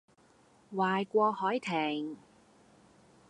[0.73, 2.17] 壞過凱婷